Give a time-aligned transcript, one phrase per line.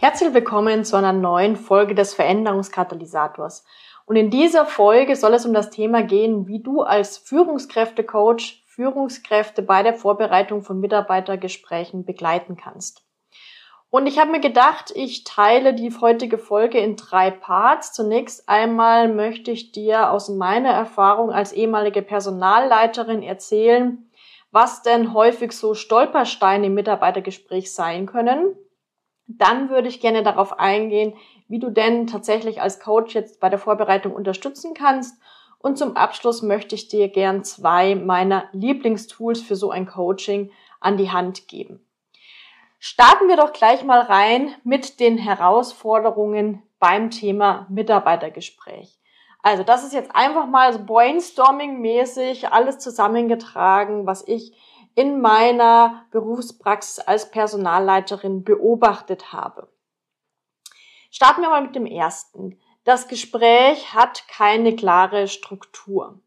[0.00, 3.64] Herzlich willkommen zu einer neuen Folge des Veränderungskatalysators.
[4.06, 9.60] Und in dieser Folge soll es um das Thema gehen, wie du als Führungskräftecoach Führungskräfte
[9.60, 13.02] bei der Vorbereitung von Mitarbeitergesprächen begleiten kannst.
[13.90, 17.92] Und ich habe mir gedacht, ich teile die heutige Folge in drei Parts.
[17.92, 24.08] Zunächst einmal möchte ich dir aus meiner Erfahrung als ehemalige Personalleiterin erzählen,
[24.52, 28.54] was denn häufig so Stolpersteine im Mitarbeitergespräch sein können.
[29.28, 31.14] Dann würde ich gerne darauf eingehen,
[31.48, 35.20] wie du denn tatsächlich als Coach jetzt bei der Vorbereitung unterstützen kannst.
[35.58, 40.96] Und zum Abschluss möchte ich dir gern zwei meiner Lieblingstools für so ein Coaching an
[40.96, 41.84] die Hand geben.
[42.78, 48.98] Starten wir doch gleich mal rein mit den Herausforderungen beim Thema Mitarbeitergespräch.
[49.42, 54.56] Also das ist jetzt einfach mal so brainstorming-mäßig alles zusammengetragen, was ich
[54.98, 59.68] in meiner Berufspraxis als Personalleiterin beobachtet habe.
[61.12, 62.58] Starten wir mal mit dem ersten.
[62.82, 66.18] Das Gespräch hat keine klare Struktur.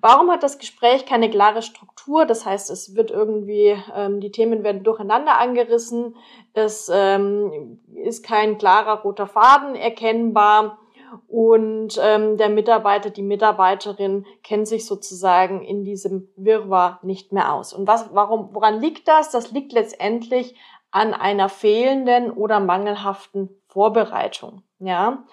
[0.00, 2.26] Warum hat das Gespräch keine klare Struktur?
[2.26, 6.16] Das heißt, es wird irgendwie, ähm, die Themen werden durcheinander angerissen,
[6.54, 10.81] es ähm, ist kein klarer roter Faden erkennbar
[11.28, 17.72] und ähm, der Mitarbeiter, die Mitarbeiterin kennt sich sozusagen in diesem Wirrwarr nicht mehr aus.
[17.72, 19.30] Und was, warum, woran liegt das?
[19.30, 20.56] Das liegt letztendlich
[20.90, 24.62] an einer fehlenden oder mangelhaften Vorbereitung.
[24.78, 25.24] Ja,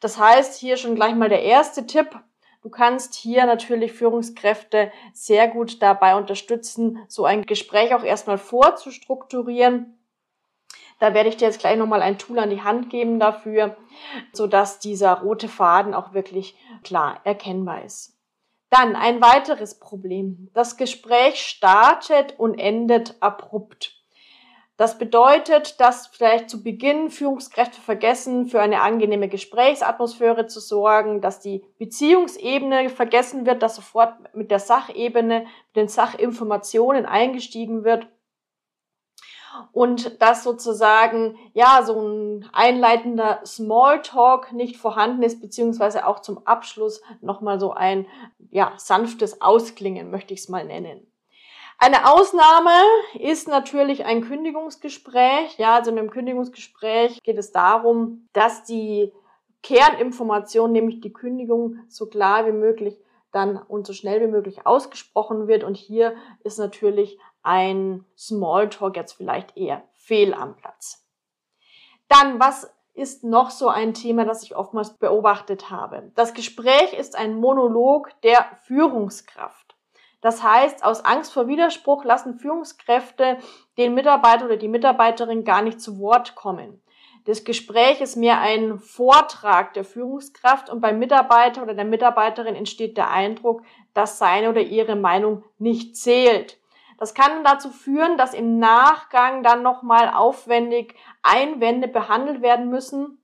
[0.00, 2.08] das heißt hier schon gleich mal der erste Tipp.
[2.62, 9.95] Du kannst hier natürlich Führungskräfte sehr gut dabei unterstützen, so ein Gespräch auch erstmal vorzustrukturieren
[10.98, 13.76] da werde ich dir jetzt gleich nochmal ein Tool an die Hand geben dafür,
[14.32, 18.16] sodass dieser rote Faden auch wirklich klar erkennbar ist.
[18.70, 20.50] Dann ein weiteres Problem.
[20.54, 23.92] Das Gespräch startet und endet abrupt.
[24.76, 31.40] Das bedeutet, dass vielleicht zu Beginn Führungskräfte vergessen, für eine angenehme Gesprächsatmosphäre zu sorgen, dass
[31.40, 38.06] die Beziehungsebene vergessen wird, dass sofort mit der Sachebene, mit den Sachinformationen eingestiegen wird
[39.72, 47.02] und dass sozusagen ja so ein einleitender Smalltalk nicht vorhanden ist beziehungsweise auch zum Abschluss
[47.20, 48.06] noch mal so ein
[48.50, 51.06] ja sanftes Ausklingen möchte ich es mal nennen.
[51.78, 52.70] Eine Ausnahme
[53.18, 55.58] ist natürlich ein Kündigungsgespräch.
[55.58, 59.12] Ja, also in einem Kündigungsgespräch geht es darum, dass die
[59.62, 62.98] Kerninformation, nämlich die Kündigung, so klar wie möglich
[63.32, 65.64] dann und so schnell wie möglich ausgesprochen wird.
[65.64, 66.14] Und hier
[66.44, 71.06] ist natürlich ein Smalltalk jetzt vielleicht eher fehl am Platz.
[72.08, 76.10] Dann, was ist noch so ein Thema, das ich oftmals beobachtet habe?
[76.14, 79.76] Das Gespräch ist ein Monolog der Führungskraft.
[80.20, 83.38] Das heißt, aus Angst vor Widerspruch lassen Führungskräfte
[83.76, 86.82] den Mitarbeiter oder die Mitarbeiterin gar nicht zu Wort kommen.
[87.26, 92.96] Das Gespräch ist mehr ein Vortrag der Führungskraft und beim Mitarbeiter oder der Mitarbeiterin entsteht
[92.96, 93.62] der Eindruck,
[93.94, 96.58] dass seine oder ihre Meinung nicht zählt.
[96.98, 103.18] Das kann dazu führen, dass im Nachgang dann nochmal aufwendig Einwände behandelt werden müssen,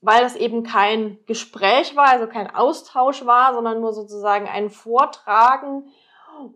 [0.00, 5.90] weil es eben kein Gespräch war, also kein Austausch war, sondern nur sozusagen ein Vortragen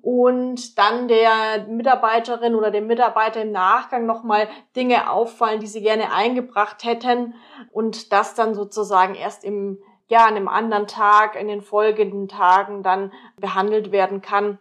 [0.02, 6.12] und dann der Mitarbeiterin oder dem Mitarbeiter im Nachgang nochmal Dinge auffallen, die sie gerne
[6.12, 7.34] eingebracht hätten
[7.72, 12.84] und das dann sozusagen erst im ja, an einem anderen Tag, in den folgenden Tagen
[12.84, 14.60] dann behandelt werden kann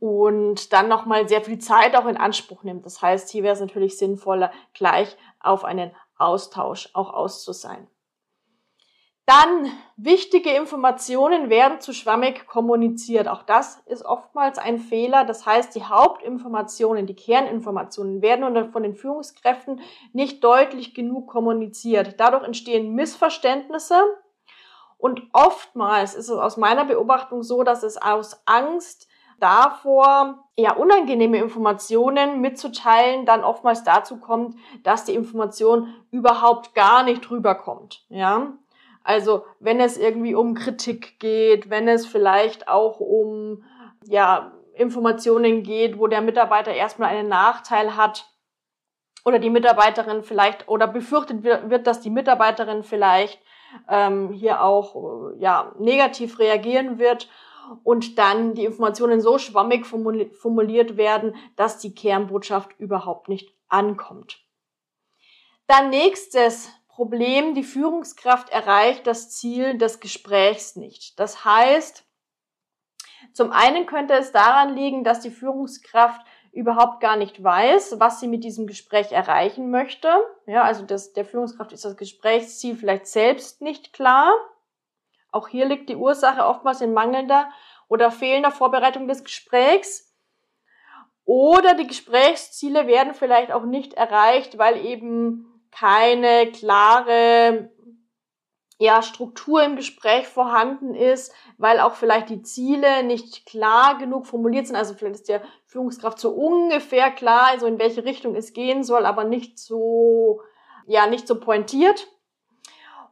[0.00, 2.86] und dann nochmal sehr viel Zeit auch in Anspruch nimmt.
[2.86, 7.44] Das heißt, hier wäre es natürlich sinnvoller, gleich auf einen Austausch auch aus.
[9.26, 13.26] Dann wichtige Informationen werden zu schwammig kommuniziert.
[13.26, 15.24] Auch das ist oftmals ein Fehler.
[15.24, 19.80] Das heißt, die Hauptinformationen, die Kerninformationen werden von den Führungskräften
[20.12, 22.20] nicht deutlich genug kommuniziert.
[22.20, 24.00] Dadurch entstehen Missverständnisse.
[24.96, 29.08] Und oftmals ist es aus meiner Beobachtung so, dass es aus Angst
[29.40, 37.30] davor, ja, unangenehme Informationen mitzuteilen, dann oftmals dazu kommt, dass die Information überhaupt gar nicht
[37.30, 38.52] rüberkommt, ja.
[39.04, 43.62] Also, wenn es irgendwie um Kritik geht, wenn es vielleicht auch um,
[44.04, 48.28] ja, Informationen geht, wo der Mitarbeiter erstmal einen Nachteil hat
[49.24, 53.40] oder die Mitarbeiterin vielleicht oder befürchtet wird, dass die Mitarbeiterin vielleicht
[53.88, 57.28] ähm, hier auch ja negativ reagieren wird
[57.84, 64.44] und dann die Informationen so schwammig formuliert werden, dass die Kernbotschaft überhaupt nicht ankommt.
[65.66, 71.18] Dann nächstes Problem, die Führungskraft erreicht das Ziel des Gesprächs nicht.
[71.18, 72.04] Das heißt,
[73.32, 76.20] zum einen könnte es daran liegen, dass die Führungskraft
[76.52, 80.08] überhaupt gar nicht weiß, was sie mit diesem Gespräch erreichen möchte.
[80.46, 84.32] Ja, also das, der Führungskraft ist das Gesprächsziel vielleicht selbst nicht klar.
[85.36, 87.50] Auch hier liegt die Ursache oftmals in mangelnder
[87.88, 90.16] oder fehlender Vorbereitung des Gesprächs.
[91.26, 97.70] Oder die Gesprächsziele werden vielleicht auch nicht erreicht, weil eben keine klare
[98.78, 104.66] ja, Struktur im Gespräch vorhanden ist, weil auch vielleicht die Ziele nicht klar genug formuliert
[104.66, 104.76] sind.
[104.76, 109.04] Also vielleicht ist der Führungskraft so ungefähr klar, also in welche Richtung es gehen soll,
[109.04, 110.40] aber nicht so,
[110.86, 112.06] ja, nicht so pointiert.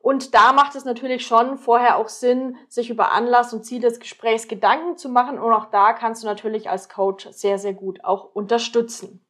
[0.05, 4.01] Und da macht es natürlich schon vorher auch Sinn, sich über Anlass und Ziel des
[4.01, 5.39] Gesprächs Gedanken zu machen.
[5.39, 9.25] Und auch da kannst du natürlich als Coach sehr, sehr gut auch unterstützen.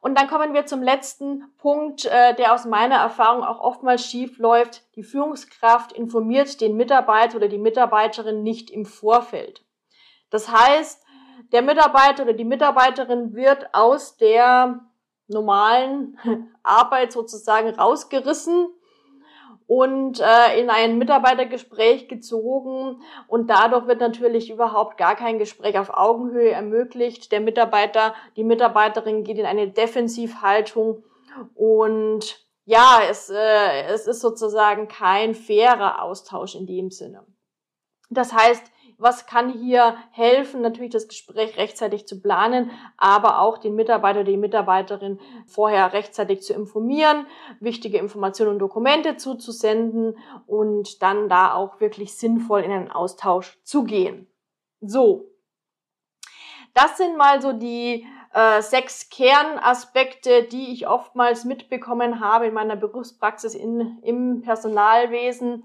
[0.00, 4.36] Und dann kommen wir zum letzten Punkt, äh, der aus meiner Erfahrung auch oftmals schief
[4.38, 4.82] läuft.
[4.96, 9.64] Die Führungskraft informiert den Mitarbeiter oder die Mitarbeiterin nicht im Vorfeld.
[10.30, 11.04] Das heißt,
[11.52, 14.80] der Mitarbeiter oder die Mitarbeiterin wird aus der
[15.28, 16.18] normalen
[16.64, 18.70] Arbeit sozusagen rausgerissen
[19.70, 25.90] und äh, in ein Mitarbeitergespräch gezogen und dadurch wird natürlich überhaupt gar kein Gespräch auf
[25.90, 27.30] Augenhöhe ermöglicht.
[27.30, 31.04] Der Mitarbeiter, die Mitarbeiterin geht in eine Defensivhaltung
[31.54, 37.24] und ja, es, äh, es ist sozusagen kein fairer Austausch in dem Sinne.
[38.08, 38.64] Das heißt,
[39.00, 40.60] was kann hier helfen?
[40.60, 46.52] Natürlich das Gespräch rechtzeitig zu planen, aber auch den Mitarbeiter, die Mitarbeiterin vorher rechtzeitig zu
[46.52, 47.26] informieren,
[47.60, 53.84] wichtige Informationen und Dokumente zuzusenden und dann da auch wirklich sinnvoll in einen Austausch zu
[53.84, 54.26] gehen.
[54.80, 55.26] So.
[56.74, 62.76] Das sind mal so die äh, sechs Kernaspekte, die ich oftmals mitbekommen habe in meiner
[62.76, 65.64] Berufspraxis in, im Personalwesen.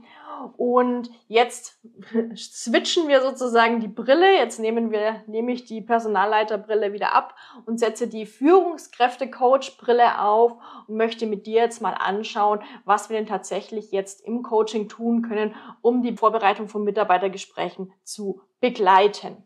[0.58, 1.80] Und jetzt
[2.36, 4.36] switchen wir sozusagen die Brille.
[4.36, 7.36] Jetzt nehmen wir, nehme ich die Personalleiterbrille wieder ab
[7.68, 10.54] und setze die Führungskräfte-Coach-Brille auf
[10.88, 15.22] und möchte mit dir jetzt mal anschauen, was wir denn tatsächlich jetzt im Coaching tun
[15.22, 19.44] können, um die Vorbereitung von Mitarbeitergesprächen zu begleiten.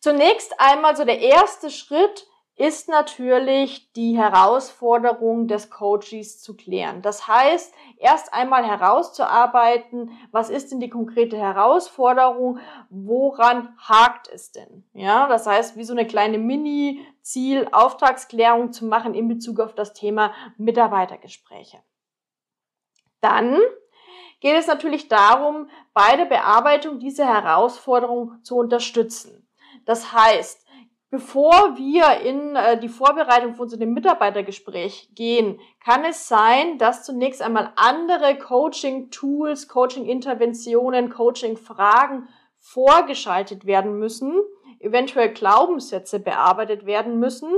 [0.00, 2.26] Zunächst einmal so der erste Schritt
[2.56, 7.02] ist natürlich die Herausforderung des Coaches zu klären.
[7.02, 12.58] Das heißt, erst einmal herauszuarbeiten, was ist denn die konkrete Herausforderung,
[12.88, 14.88] woran hakt es denn?
[14.94, 20.32] Ja, das heißt, wie so eine kleine Mini-Ziel-Auftragsklärung zu machen in Bezug auf das Thema
[20.56, 21.82] Mitarbeitergespräche.
[23.20, 23.60] Dann
[24.40, 29.45] geht es natürlich darum, bei der Bearbeitung dieser Herausforderung zu unterstützen.
[29.86, 30.66] Das heißt,
[31.10, 37.04] bevor wir in äh, die Vorbereitung von so einem Mitarbeitergespräch gehen, kann es sein, dass
[37.04, 42.28] zunächst einmal andere Coaching-Tools, Coaching-Interventionen, Coaching-Fragen
[42.58, 44.34] vorgeschaltet werden müssen,
[44.80, 47.50] eventuell Glaubenssätze bearbeitet werden müssen,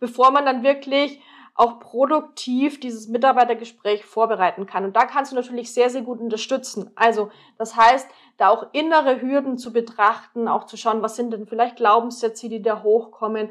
[0.00, 1.20] bevor man dann wirklich
[1.56, 4.84] auch produktiv dieses Mitarbeitergespräch vorbereiten kann.
[4.84, 6.90] Und da kannst du natürlich sehr, sehr gut unterstützen.
[6.94, 11.46] Also das heißt, da auch innere Hürden zu betrachten, auch zu schauen, was sind denn
[11.46, 13.50] vielleicht Glaubenssätze, die da hochkommen.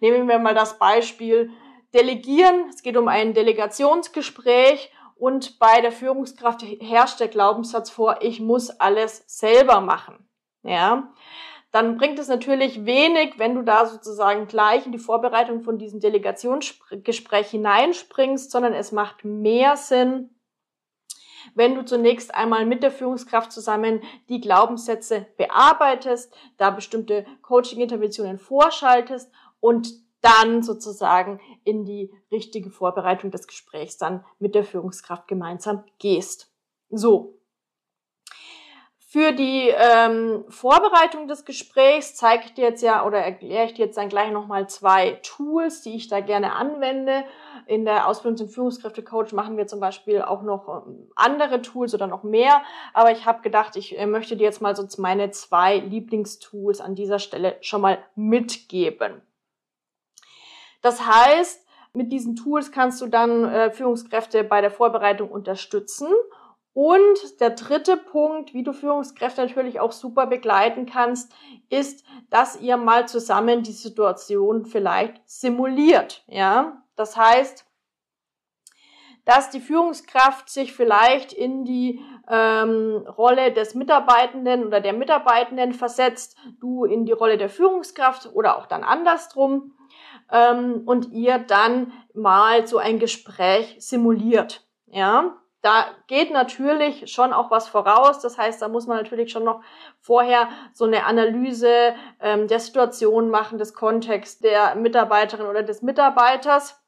[0.00, 1.50] Nehmen wir mal das Beispiel
[1.94, 2.70] Delegieren.
[2.70, 8.70] Es geht um ein Delegationsgespräch und bei der Führungskraft herrscht der Glaubenssatz vor, ich muss
[8.70, 10.26] alles selber machen.
[10.62, 11.12] Ja
[11.72, 16.00] dann bringt es natürlich wenig, wenn du da sozusagen gleich in die Vorbereitung von diesem
[16.00, 20.30] Delegationsgespräch hineinspringst, sondern es macht mehr Sinn,
[21.54, 29.32] wenn du zunächst einmal mit der Führungskraft zusammen die Glaubenssätze bearbeitest, da bestimmte Coaching-Interventionen vorschaltest
[29.60, 36.52] und dann sozusagen in die richtige Vorbereitung des Gesprächs dann mit der Führungskraft gemeinsam gehst.
[36.90, 37.41] So,
[39.12, 43.84] für die ähm, Vorbereitung des Gesprächs zeige ich dir jetzt ja oder erkläre ich dir
[43.84, 47.24] jetzt dann gleich nochmal zwei Tools, die ich da gerne anwende.
[47.66, 52.06] In der Ausbildung zum Führungskräftecoach machen wir zum Beispiel auch noch ähm, andere Tools oder
[52.06, 52.62] noch mehr.
[52.94, 56.94] Aber ich habe gedacht, ich äh, möchte dir jetzt mal so meine zwei Lieblingstools an
[56.94, 59.20] dieser Stelle schon mal mitgeben.
[60.80, 66.08] Das heißt, mit diesen Tools kannst du dann äh, Führungskräfte bei der Vorbereitung unterstützen
[66.74, 71.32] Und der dritte Punkt, wie du Führungskräfte natürlich auch super begleiten kannst,
[71.68, 76.24] ist, dass ihr mal zusammen die Situation vielleicht simuliert.
[76.28, 77.66] Ja, das heißt,
[79.24, 86.36] dass die Führungskraft sich vielleicht in die ähm, Rolle des Mitarbeitenden oder der Mitarbeitenden versetzt,
[86.58, 89.74] du in die Rolle der Führungskraft oder auch dann andersrum
[90.30, 94.66] ähm, und ihr dann mal so ein Gespräch simuliert.
[94.86, 98.20] Ja, da geht natürlich schon auch was voraus.
[98.20, 99.62] Das heißt, da muss man natürlich schon noch
[100.00, 106.82] vorher so eine Analyse ähm, der Situation machen, des Kontexts der Mitarbeiterin oder des Mitarbeiters.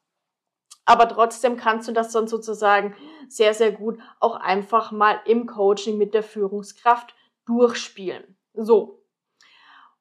[0.83, 2.95] Aber trotzdem kannst du das dann sozusagen
[3.29, 7.15] sehr, sehr gut auch einfach mal im Coaching mit der Führungskraft
[7.45, 8.37] durchspielen.
[8.53, 9.01] So.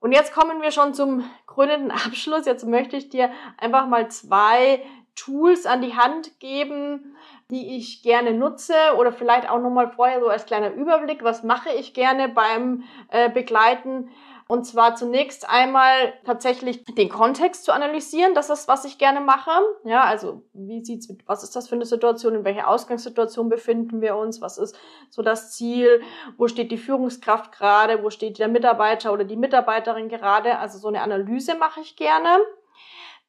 [0.00, 2.44] Und jetzt kommen wir schon zum krönenden Abschluss.
[2.44, 4.84] Jetzt möchte ich dir einfach mal zwei
[5.14, 7.16] Tools an die Hand geben,
[7.50, 11.70] die ich gerne nutze oder vielleicht auch nochmal vorher so als kleiner Überblick, was mache
[11.70, 14.10] ich gerne beim äh, Begleiten.
[14.46, 18.34] Und zwar zunächst einmal tatsächlich den Kontext zu analysieren.
[18.34, 19.50] Das ist, was ich gerne mache.
[19.84, 22.34] Ja, also wie sieht's mit, was ist das für eine Situation?
[22.34, 24.42] In welcher Ausgangssituation befinden wir uns?
[24.42, 24.76] Was ist
[25.08, 26.02] so das Ziel?
[26.36, 28.02] Wo steht die Führungskraft gerade?
[28.02, 30.58] Wo steht der Mitarbeiter oder die Mitarbeiterin gerade?
[30.58, 32.38] Also so eine Analyse mache ich gerne.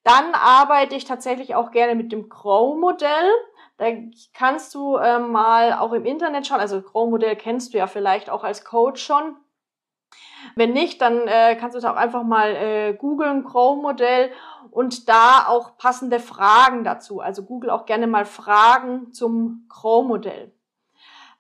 [0.06, 3.32] Dann arbeite ich tatsächlich auch gerne mit dem Crow-Modell.
[3.78, 3.88] Da
[4.36, 6.60] kannst du äh, mal auch im Internet schauen.
[6.60, 9.36] Also Crow-Modell kennst du ja vielleicht auch als Coach schon.
[10.56, 14.32] Wenn nicht, dann äh, kannst du es auch einfach mal äh, googeln, Crow-Modell
[14.70, 17.20] und da auch passende Fragen dazu.
[17.20, 20.55] Also google auch gerne mal Fragen zum Crow-Modell.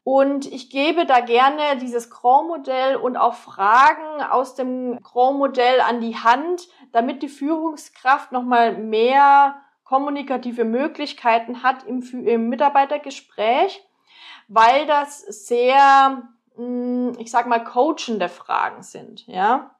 [0.05, 6.15] Und ich gebe da gerne dieses Chrome-Modell und auch Fragen aus dem Chrome-Modell an die
[6.15, 13.83] Hand, damit die Führungskraft nochmal mehr kommunikative Möglichkeiten hat im, im Mitarbeitergespräch,
[14.47, 16.21] weil das sehr,
[16.55, 19.75] hm, ich sag mal, coachende Fragen sind, ja.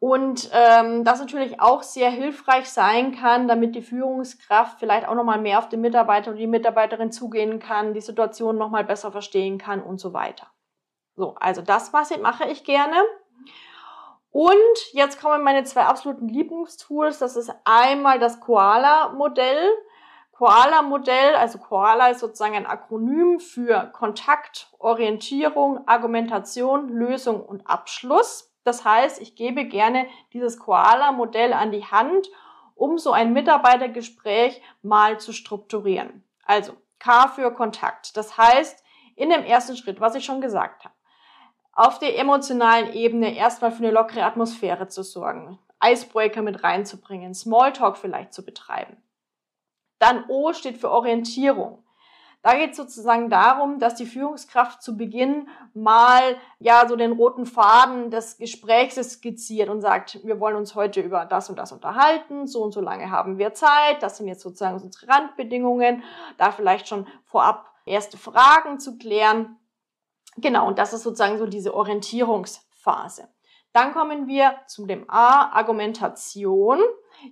[0.00, 5.40] Und ähm, das natürlich auch sehr hilfreich sein kann, damit die Führungskraft vielleicht auch nochmal
[5.40, 9.82] mehr auf den Mitarbeiter und die Mitarbeiterin zugehen kann, die Situation nochmal besser verstehen kann
[9.82, 10.48] und so weiter.
[11.16, 12.96] So, also das was ich, mache ich gerne.
[14.30, 17.20] Und jetzt kommen meine zwei absoluten Lieblingstools.
[17.20, 19.70] Das ist einmal das Koala-Modell.
[20.32, 28.52] Koala-Modell, also Koala ist sozusagen ein Akronym für Kontakt, Orientierung, Argumentation, Lösung und Abschluss.
[28.64, 32.28] Das heißt, ich gebe gerne dieses Koala-Modell an die Hand,
[32.74, 36.24] um so ein Mitarbeitergespräch mal zu strukturieren.
[36.44, 38.16] Also K für Kontakt.
[38.16, 38.82] Das heißt,
[39.14, 40.94] in dem ersten Schritt, was ich schon gesagt habe,
[41.72, 47.96] auf der emotionalen Ebene erstmal für eine lockere Atmosphäre zu sorgen, Icebreaker mit reinzubringen, Smalltalk
[47.98, 48.96] vielleicht zu betreiben.
[49.98, 51.83] Dann O steht für Orientierung.
[52.44, 57.46] Da geht es sozusagen darum, dass die Führungskraft zu Beginn mal ja so den roten
[57.46, 62.46] Faden des Gesprächs skizziert und sagt, wir wollen uns heute über das und das unterhalten,
[62.46, 66.02] so und so lange haben wir Zeit, das sind jetzt sozusagen unsere Randbedingungen,
[66.36, 69.56] da vielleicht schon vorab erste Fragen zu klären.
[70.36, 73.26] Genau, und das ist sozusagen so diese Orientierungsphase.
[73.72, 76.78] Dann kommen wir zu dem A, Argumentation.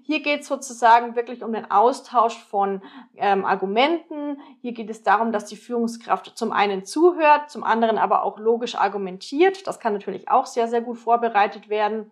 [0.04, 2.82] Hier geht es sozusagen wirklich um den Austausch von
[3.16, 4.40] ähm, Argumenten.
[4.60, 8.74] Hier geht es darum, dass die Führungskraft zum einen zuhört, zum anderen aber auch logisch
[8.74, 9.66] argumentiert.
[9.66, 12.10] Das kann natürlich auch sehr, sehr gut vorbereitet werden.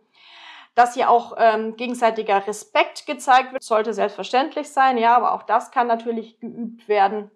[0.75, 5.73] Dass hier auch ähm, gegenseitiger Respekt gezeigt wird, sollte selbstverständlich sein, ja, aber auch das
[5.73, 7.31] kann natürlich geübt werden.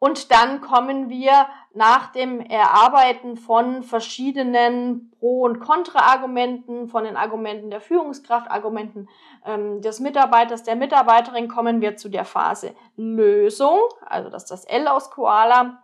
[0.00, 7.70] Und dann kommen wir nach dem Erarbeiten von verschiedenen Pro- und Kontra-Argumenten, von den Argumenten
[7.70, 9.08] der Führungskraft, Argumenten
[9.44, 14.64] ähm, des Mitarbeiters, der Mitarbeiterin, kommen wir zu der Phase Lösung, also das ist das
[14.64, 15.82] L aus Koala.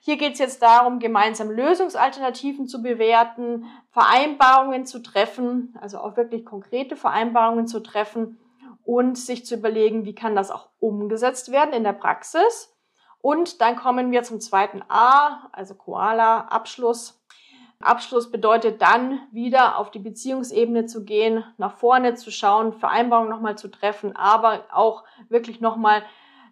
[0.00, 6.44] Hier geht es jetzt darum, gemeinsam Lösungsalternativen zu bewerten, Vereinbarungen zu treffen, also auch wirklich
[6.44, 8.38] konkrete Vereinbarungen zu treffen
[8.84, 12.77] und sich zu überlegen, wie kann das auch umgesetzt werden in der Praxis.
[13.20, 17.20] Und dann kommen wir zum zweiten A, also Koala, Abschluss.
[17.80, 23.56] Abschluss bedeutet dann wieder auf die Beziehungsebene zu gehen, nach vorne zu schauen, Vereinbarungen nochmal
[23.56, 26.02] zu treffen, aber auch wirklich nochmal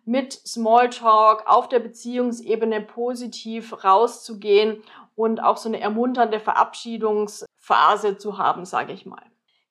[0.05, 4.83] mit Smalltalk auf der Beziehungsebene positiv rauszugehen
[5.17, 9.23] und auch so eine ermunternde Verabschiedungsphase zu haben, sage ich mal.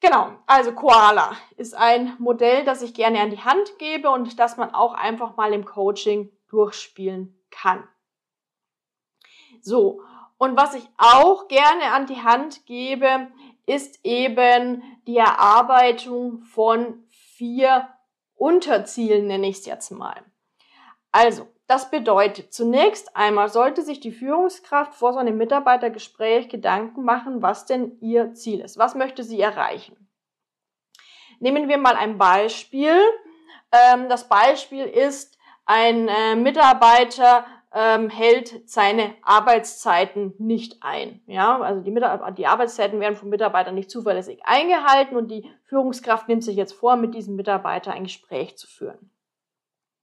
[0.02, 4.58] Genau, also Koala ist ein Modell, das ich gerne an die Hand gebe und das
[4.58, 7.88] man auch einfach mal im Coaching durchspielen kann.
[9.62, 10.02] So,
[10.38, 13.28] und was ich auch gerne an die Hand gebe,
[13.66, 17.90] ist eben die Erarbeitung von vier
[18.36, 20.24] Unterzielen, nenne ich es jetzt mal.
[21.12, 27.42] Also, das bedeutet, zunächst einmal sollte sich die Führungskraft vor so einem Mitarbeitergespräch Gedanken machen,
[27.42, 28.78] was denn ihr Ziel ist.
[28.78, 30.08] Was möchte sie erreichen?
[31.40, 33.00] Nehmen wir mal ein Beispiel.
[33.72, 35.35] Ähm, das Beispiel ist,
[35.66, 41.22] ein äh, Mitarbeiter ähm, hält seine Arbeitszeiten nicht ein.
[41.28, 41.94] Ja, also die,
[42.38, 46.96] die Arbeitszeiten werden vom Mitarbeiter nicht zuverlässig eingehalten und die Führungskraft nimmt sich jetzt vor,
[46.96, 49.12] mit diesem Mitarbeiter ein Gespräch zu führen.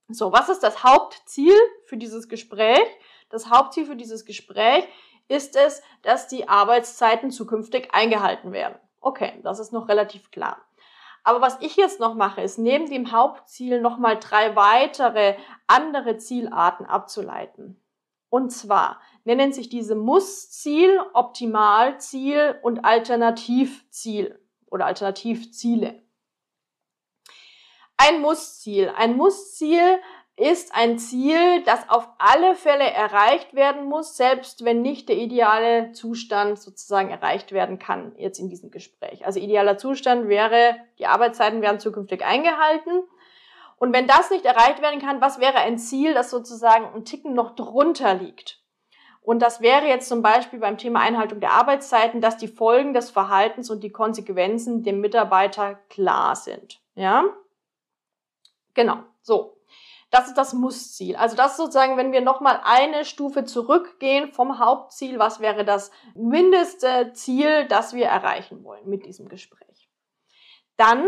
[0.09, 1.55] So, was ist das Hauptziel
[1.85, 2.85] für dieses Gespräch?
[3.29, 4.87] Das Hauptziel für dieses Gespräch
[5.27, 8.75] ist es, dass die Arbeitszeiten zukünftig eingehalten werden.
[8.99, 10.57] Okay, das ist noch relativ klar.
[11.23, 15.37] Aber was ich jetzt noch mache, ist neben dem Hauptziel nochmal drei weitere
[15.67, 17.79] andere Zielarten abzuleiten.
[18.29, 26.01] Und zwar nennen sich diese Muss-Ziel, Optimalziel und Alternativziel oder Alternativziele.
[27.95, 28.91] Ein Muss-Ziel.
[28.97, 30.01] Ein Muss-Ziel
[30.35, 35.91] ist ein Ziel, das auf alle Fälle erreicht werden muss, selbst wenn nicht der ideale
[35.91, 39.25] Zustand sozusagen erreicht werden kann jetzt in diesem Gespräch.
[39.25, 43.03] Also idealer Zustand wäre, die Arbeitszeiten werden zukünftig eingehalten.
[43.77, 47.33] Und wenn das nicht erreicht werden kann, was wäre ein Ziel, das sozusagen ein Ticken
[47.33, 48.59] noch drunter liegt?
[49.21, 53.09] Und das wäre jetzt zum Beispiel beim Thema Einhaltung der Arbeitszeiten, dass die Folgen des
[53.09, 56.81] Verhaltens und die Konsequenzen dem Mitarbeiter klar sind.
[56.95, 57.23] Ja?
[58.73, 58.97] Genau.
[59.21, 59.57] So.
[60.13, 61.15] Das ist das Muss-Ziel.
[61.15, 65.89] Also das ist sozusagen, wenn wir nochmal eine Stufe zurückgehen vom Hauptziel, was wäre das
[66.13, 69.89] mindeste Ziel, das wir erreichen wollen mit diesem Gespräch.
[70.77, 71.07] Dann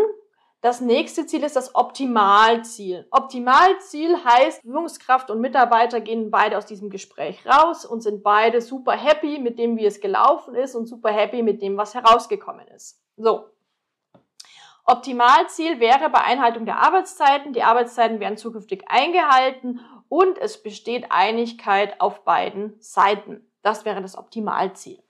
[0.61, 3.05] das nächste Ziel ist das Optimalziel.
[3.11, 8.93] Optimalziel heißt, Führungskraft und Mitarbeiter gehen beide aus diesem Gespräch raus und sind beide super
[8.93, 12.99] happy mit dem, wie es gelaufen ist und super happy mit dem, was herausgekommen ist.
[13.17, 13.45] So.
[14.85, 17.53] Optimalziel wäre bei Einhaltung der Arbeitszeiten.
[17.53, 23.51] Die Arbeitszeiten werden zukünftig eingehalten und es besteht Einigkeit auf beiden Seiten.
[23.63, 25.01] Das wäre das Optimalziel.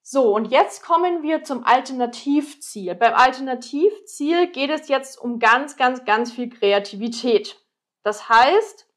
[0.00, 2.94] So, und jetzt kommen wir zum Alternativziel.
[2.94, 7.56] Beim Alternativziel geht es jetzt um ganz, ganz, ganz viel Kreativität.
[8.04, 8.88] Das heißt,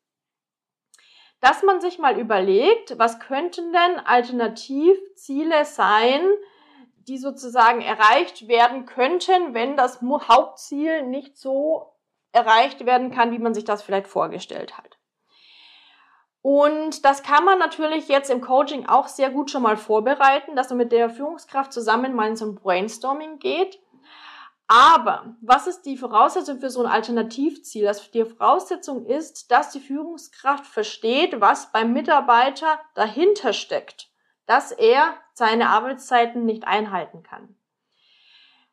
[1.42, 6.22] dass man sich mal überlegt, was könnten denn Alternativziele sein,
[7.08, 11.94] die sozusagen erreicht werden könnten, wenn das Hauptziel nicht so
[12.32, 14.98] erreicht werden kann, wie man sich das vielleicht vorgestellt hat.
[16.42, 20.70] Und das kann man natürlich jetzt im Coaching auch sehr gut schon mal vorbereiten, dass
[20.70, 23.80] man mit der Führungskraft zusammen mal in so ein Brainstorming geht.
[24.68, 27.86] Aber was ist die Voraussetzung für so ein Alternativziel?
[27.86, 34.10] Das, die Voraussetzung ist, dass die Führungskraft versteht, was beim Mitarbeiter dahinter steckt
[34.50, 37.56] dass er seine Arbeitszeiten nicht einhalten kann.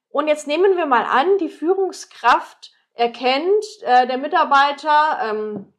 [0.09, 5.75] Und jetzt nehmen wir mal an, die Führungskraft erkennt, äh, der Mitarbeiter ähm,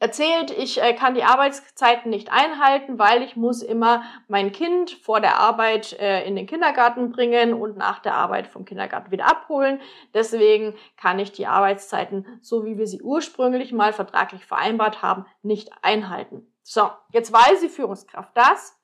[0.00, 5.22] erzählt, ich äh, kann die Arbeitszeiten nicht einhalten, weil ich muss immer mein Kind vor
[5.22, 9.80] der Arbeit äh, in den Kindergarten bringen und nach der Arbeit vom Kindergarten wieder abholen.
[10.12, 15.70] Deswegen kann ich die Arbeitszeiten, so wie wir sie ursprünglich mal vertraglich vereinbart haben, nicht
[15.80, 16.52] einhalten.
[16.62, 18.76] So, jetzt weiß die Führungskraft das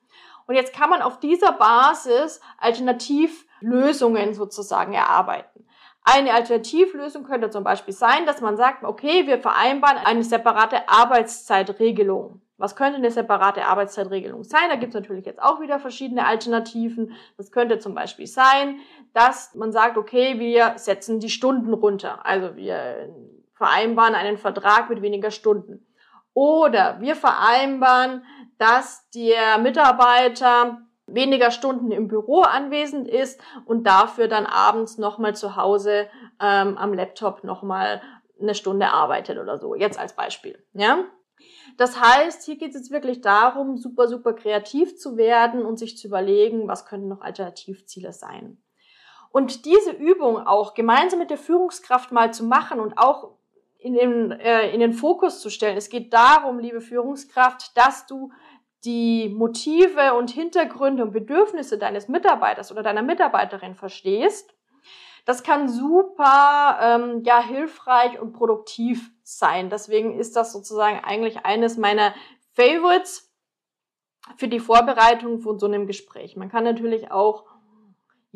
[0.46, 5.66] und jetzt kann man auf dieser Basis Alternativlösungen sozusagen erarbeiten.
[6.08, 12.40] Eine Alternativlösung könnte zum Beispiel sein, dass man sagt, okay, wir vereinbaren eine separate Arbeitszeitregelung.
[12.58, 14.70] Was könnte eine separate Arbeitszeitregelung sein?
[14.70, 17.12] Da gibt es natürlich jetzt auch wieder verschiedene Alternativen.
[17.36, 18.78] Das könnte zum Beispiel sein,
[19.12, 22.24] dass man sagt, okay, wir setzen die Stunden runter.
[22.24, 23.12] Also wir
[23.54, 25.84] vereinbaren einen Vertrag mit weniger Stunden.
[26.32, 28.22] Oder wir vereinbaren,
[28.58, 35.56] dass der Mitarbeiter weniger Stunden im Büro anwesend ist und dafür dann abends nochmal zu
[35.56, 36.08] Hause
[36.40, 38.02] ähm, am Laptop nochmal
[38.40, 39.74] eine Stunde arbeitet oder so.
[39.74, 40.62] Jetzt als Beispiel.
[40.72, 41.04] Ja?
[41.76, 45.96] Das heißt, hier geht es jetzt wirklich darum, super, super kreativ zu werden und sich
[45.96, 48.62] zu überlegen, was könnten noch Alternativziele sein.
[49.30, 53.36] Und diese Übung auch gemeinsam mit der Führungskraft mal zu machen und auch
[53.78, 55.76] in den, äh, in den Fokus zu stellen.
[55.76, 58.32] Es geht darum, liebe Führungskraft, dass du
[58.84, 64.54] die Motive und Hintergründe und Bedürfnisse deines Mitarbeiters oder deiner Mitarbeiterin verstehst.
[65.24, 69.70] Das kann super ähm, ja, hilfreich und produktiv sein.
[69.70, 72.14] Deswegen ist das sozusagen eigentlich eines meiner
[72.52, 73.32] Favorites
[74.36, 76.36] für die Vorbereitung von so einem Gespräch.
[76.36, 77.44] Man kann natürlich auch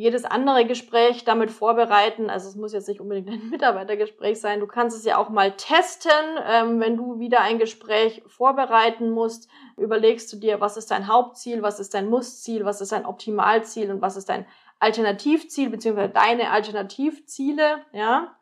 [0.01, 2.31] jedes andere Gespräch damit vorbereiten.
[2.31, 4.59] Also es muss jetzt nicht unbedingt ein Mitarbeitergespräch sein.
[4.59, 6.11] Du kannst es ja auch mal testen,
[6.49, 9.51] ähm, wenn du wieder ein Gespräch vorbereiten musst.
[9.77, 13.91] Überlegst du dir, was ist dein Hauptziel, was ist dein Mussziel, was ist dein Optimalziel
[13.91, 14.47] und was ist dein
[14.79, 18.35] Alternativziel beziehungsweise deine Alternativziele, ja,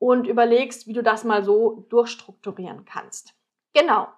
[0.00, 3.34] und überlegst, wie du das mal so durchstrukturieren kannst.
[3.72, 4.08] Genau.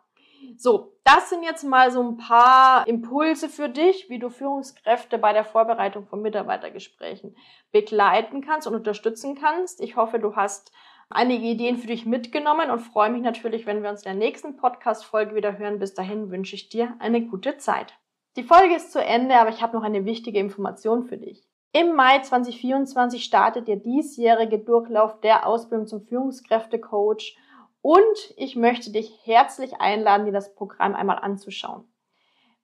[0.57, 5.33] So, das sind jetzt mal so ein paar Impulse für dich, wie du Führungskräfte bei
[5.33, 7.37] der Vorbereitung von Mitarbeitergesprächen
[7.73, 9.81] begleiten kannst und unterstützen kannst.
[9.81, 10.73] Ich hoffe, du hast
[11.09, 14.57] einige Ideen für dich mitgenommen und freue mich natürlich, wenn wir uns in der nächsten
[14.57, 15.79] Podcast-Folge wieder hören.
[15.79, 17.95] Bis dahin wünsche ich dir eine gute Zeit.
[18.37, 21.47] Die Folge ist zu Ende, aber ich habe noch eine wichtige Information für dich.
[21.73, 27.37] Im Mai 2024 startet der diesjährige Durchlauf der Ausbildung zum Führungskräftecoach
[27.83, 31.85] und ich möchte dich herzlich einladen, dir das Programm einmal anzuschauen.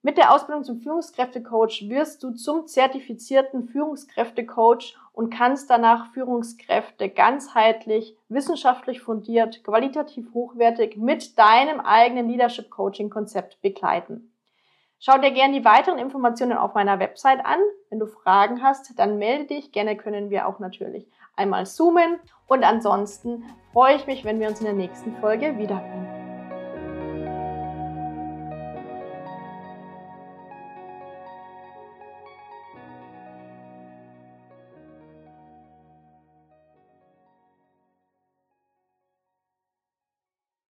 [0.02, 8.16] Mit der Ausbildung zum Führungskräftecoach wirst du zum zertifizierten Führungskräftecoach und kannst danach Führungskräfte ganzheitlich,
[8.28, 14.32] wissenschaftlich fundiert, qualitativ hochwertig mit deinem eigenen Leadership Coaching Konzept begleiten.
[15.00, 17.58] Schau dir gerne die weiteren Informationen auf meiner Website an.
[17.90, 19.72] Wenn du Fragen hast, dann melde dich.
[19.72, 22.18] Gerne können wir auch natürlich einmal zoomen.
[22.46, 26.15] Und ansonsten freue ich mich, wenn wir uns in der nächsten Folge wiederhören.